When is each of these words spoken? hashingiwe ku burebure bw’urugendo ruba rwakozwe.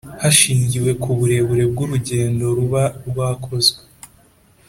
hashingiwe 0.21 0.91
ku 1.01 1.09
burebure 1.17 1.63
bw’urugendo 1.71 2.45
ruba 2.57 2.83
rwakozwe. 3.07 3.79